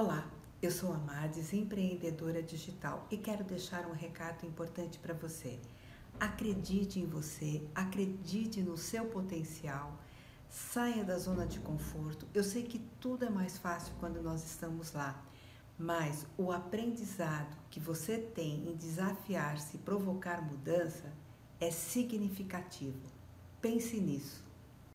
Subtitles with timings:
[0.00, 0.24] Olá,
[0.62, 5.58] eu sou a Mades, empreendedora digital e quero deixar um recado importante para você.
[6.20, 9.98] Acredite em você, acredite no seu potencial,
[10.48, 12.28] saia da zona de conforto.
[12.32, 15.20] Eu sei que tudo é mais fácil quando nós estamos lá,
[15.76, 21.12] mas o aprendizado que você tem em desafiar-se e provocar mudança
[21.58, 23.02] é significativo.
[23.60, 24.47] Pense nisso.